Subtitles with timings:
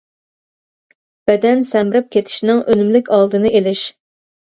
[1.31, 3.85] بەدەن سەمرىپ كېتىشنىڭ ئۈنۈملۈك ئالدىنى ئېلىش.